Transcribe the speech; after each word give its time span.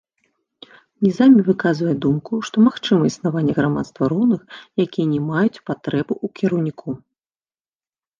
Нізамі 1.05 1.41
выказвае 1.49 1.91
думку, 2.05 2.33
што 2.49 2.55
магчыма 2.67 3.03
існаванне 3.09 3.53
грамадства 3.59 4.03
роўных, 4.15 4.41
якія 4.85 5.05
не 5.13 5.21
маюць 5.29 5.61
патрэбы 5.69 6.13
ў 6.17 6.27
кіраўніку. 6.41 6.89